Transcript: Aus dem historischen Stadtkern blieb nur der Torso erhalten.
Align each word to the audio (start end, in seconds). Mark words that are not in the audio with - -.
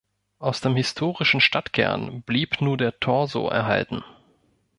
Aus 0.39 0.61
dem 0.61 0.75
historischen 0.77 1.41
Stadtkern 1.41 2.23
blieb 2.23 2.59
nur 2.59 2.75
der 2.75 2.99
Torso 2.99 3.47
erhalten. 3.49 4.03